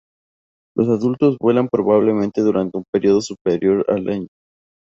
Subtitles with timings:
[0.75, 4.27] Los adultos vuelan probablemente durante un periodo superior al año.